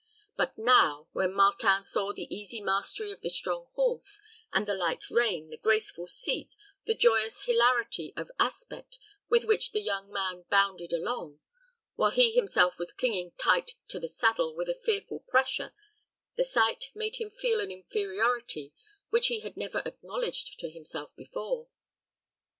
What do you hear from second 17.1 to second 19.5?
him feel an inferiority which he